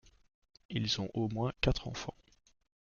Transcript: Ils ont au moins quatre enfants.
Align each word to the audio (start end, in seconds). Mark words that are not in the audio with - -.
Ils 0.71 0.99
ont 0.99 1.11
au 1.13 1.27
moins 1.27 1.53
quatre 1.61 1.87
enfants. 1.87 2.15